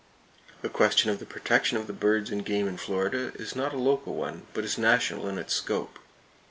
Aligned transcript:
The 0.63 0.67
question 0.69 1.11
of 1.11 1.19
the 1.19 1.27
protection 1.27 1.77
of 1.77 1.85
the 1.85 1.93
birds 1.93 2.31
and 2.31 2.43
game 2.43 2.67
in 2.67 2.77
Florida 2.77 3.31
is 3.35 3.55
not 3.55 3.71
a 3.71 3.77
local 3.77 4.15
one, 4.15 4.47
but 4.51 4.63
is 4.63 4.75
national 4.79 5.27
in 5.29 5.37
its 5.37 5.53
scope. 5.53 5.99